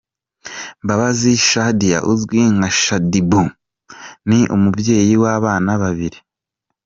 [0.83, 3.49] Mbabazi Shadia uzwi nka Shaddy Boo
[4.29, 6.19] ni umubyeyi w’abana babiri.